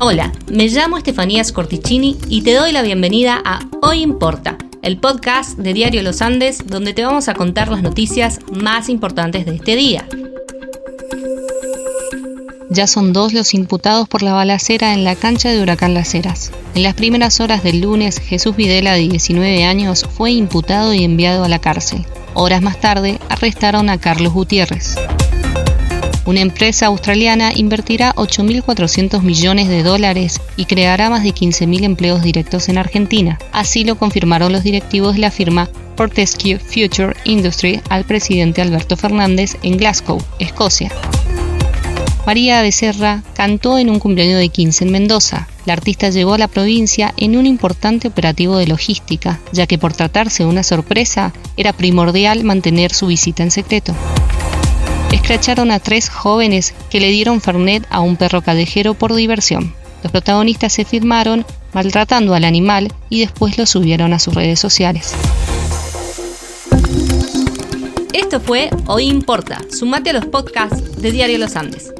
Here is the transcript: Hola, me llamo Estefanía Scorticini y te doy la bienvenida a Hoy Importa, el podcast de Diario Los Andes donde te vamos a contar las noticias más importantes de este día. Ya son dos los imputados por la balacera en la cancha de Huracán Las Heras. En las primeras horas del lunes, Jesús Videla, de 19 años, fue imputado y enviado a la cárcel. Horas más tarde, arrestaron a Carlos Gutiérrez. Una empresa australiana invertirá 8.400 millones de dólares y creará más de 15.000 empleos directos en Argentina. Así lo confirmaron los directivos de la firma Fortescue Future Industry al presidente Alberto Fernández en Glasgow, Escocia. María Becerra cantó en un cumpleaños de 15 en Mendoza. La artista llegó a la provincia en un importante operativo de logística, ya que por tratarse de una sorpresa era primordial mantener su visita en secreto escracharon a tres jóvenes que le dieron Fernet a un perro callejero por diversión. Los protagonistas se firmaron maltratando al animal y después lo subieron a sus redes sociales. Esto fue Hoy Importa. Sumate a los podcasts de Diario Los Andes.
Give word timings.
Hola, 0.00 0.32
me 0.46 0.68
llamo 0.68 0.96
Estefanía 0.96 1.42
Scorticini 1.42 2.16
y 2.28 2.42
te 2.42 2.54
doy 2.54 2.70
la 2.70 2.82
bienvenida 2.82 3.42
a 3.44 3.66
Hoy 3.82 4.02
Importa, 4.02 4.56
el 4.80 4.98
podcast 4.98 5.58
de 5.58 5.72
Diario 5.72 6.04
Los 6.04 6.22
Andes 6.22 6.64
donde 6.64 6.94
te 6.94 7.04
vamos 7.04 7.28
a 7.28 7.34
contar 7.34 7.68
las 7.68 7.82
noticias 7.82 8.38
más 8.52 8.88
importantes 8.88 9.44
de 9.44 9.56
este 9.56 9.74
día. 9.74 10.06
Ya 12.70 12.86
son 12.86 13.12
dos 13.12 13.32
los 13.32 13.54
imputados 13.54 14.08
por 14.08 14.22
la 14.22 14.34
balacera 14.34 14.94
en 14.94 15.02
la 15.02 15.16
cancha 15.16 15.50
de 15.50 15.60
Huracán 15.60 15.94
Las 15.94 16.14
Heras. 16.14 16.52
En 16.76 16.84
las 16.84 16.94
primeras 16.94 17.40
horas 17.40 17.64
del 17.64 17.80
lunes, 17.80 18.20
Jesús 18.20 18.54
Videla, 18.54 18.92
de 18.92 19.08
19 19.08 19.64
años, 19.64 20.06
fue 20.08 20.30
imputado 20.30 20.94
y 20.94 21.02
enviado 21.02 21.42
a 21.42 21.48
la 21.48 21.58
cárcel. 21.58 22.06
Horas 22.34 22.62
más 22.62 22.80
tarde, 22.80 23.18
arrestaron 23.28 23.90
a 23.90 23.98
Carlos 23.98 24.32
Gutiérrez. 24.32 24.94
Una 26.28 26.42
empresa 26.42 26.84
australiana 26.84 27.52
invertirá 27.54 28.14
8.400 28.14 29.22
millones 29.22 29.66
de 29.66 29.82
dólares 29.82 30.42
y 30.58 30.66
creará 30.66 31.08
más 31.08 31.22
de 31.22 31.30
15.000 31.30 31.84
empleos 31.84 32.22
directos 32.22 32.68
en 32.68 32.76
Argentina. 32.76 33.38
Así 33.50 33.82
lo 33.82 33.96
confirmaron 33.96 34.52
los 34.52 34.62
directivos 34.62 35.14
de 35.14 35.20
la 35.20 35.30
firma 35.30 35.70
Fortescue 35.96 36.58
Future 36.58 37.16
Industry 37.24 37.80
al 37.88 38.04
presidente 38.04 38.60
Alberto 38.60 38.94
Fernández 38.98 39.56
en 39.62 39.78
Glasgow, 39.78 40.22
Escocia. 40.38 40.92
María 42.26 42.60
Becerra 42.60 43.22
cantó 43.32 43.78
en 43.78 43.88
un 43.88 43.98
cumpleaños 43.98 44.38
de 44.38 44.50
15 44.50 44.84
en 44.84 44.92
Mendoza. 44.92 45.48
La 45.64 45.72
artista 45.72 46.10
llegó 46.10 46.34
a 46.34 46.38
la 46.38 46.48
provincia 46.48 47.14
en 47.16 47.38
un 47.38 47.46
importante 47.46 48.06
operativo 48.06 48.58
de 48.58 48.66
logística, 48.66 49.40
ya 49.52 49.66
que 49.66 49.78
por 49.78 49.94
tratarse 49.94 50.42
de 50.42 50.50
una 50.50 50.62
sorpresa 50.62 51.32
era 51.56 51.72
primordial 51.72 52.44
mantener 52.44 52.92
su 52.92 53.06
visita 53.06 53.42
en 53.42 53.50
secreto 53.50 53.94
escracharon 55.12 55.70
a 55.70 55.78
tres 55.78 56.08
jóvenes 56.08 56.74
que 56.90 57.00
le 57.00 57.08
dieron 57.08 57.40
Fernet 57.40 57.86
a 57.90 58.00
un 58.00 58.16
perro 58.16 58.42
callejero 58.42 58.94
por 58.94 59.14
diversión. 59.14 59.74
Los 60.02 60.12
protagonistas 60.12 60.72
se 60.72 60.84
firmaron 60.84 61.44
maltratando 61.72 62.34
al 62.34 62.44
animal 62.44 62.92
y 63.08 63.20
después 63.20 63.58
lo 63.58 63.66
subieron 63.66 64.12
a 64.12 64.18
sus 64.18 64.34
redes 64.34 64.60
sociales. 64.60 65.14
Esto 68.12 68.40
fue 68.40 68.70
Hoy 68.86 69.08
Importa. 69.08 69.60
Sumate 69.70 70.10
a 70.10 70.14
los 70.14 70.26
podcasts 70.26 71.00
de 71.00 71.12
Diario 71.12 71.38
Los 71.38 71.56
Andes. 71.56 71.92